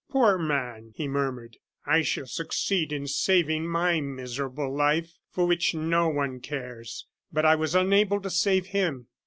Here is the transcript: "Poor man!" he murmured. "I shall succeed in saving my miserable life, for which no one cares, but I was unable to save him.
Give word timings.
"Poor 0.09 0.39
man!" 0.39 0.93
he 0.95 1.07
murmured. 1.07 1.57
"I 1.85 2.01
shall 2.01 2.25
succeed 2.25 2.91
in 2.91 3.05
saving 3.05 3.67
my 3.67 4.01
miserable 4.01 4.75
life, 4.75 5.13
for 5.29 5.45
which 5.45 5.75
no 5.75 6.09
one 6.09 6.39
cares, 6.39 7.05
but 7.31 7.45
I 7.45 7.53
was 7.53 7.75
unable 7.75 8.19
to 8.21 8.31
save 8.31 8.65
him. 8.65 9.09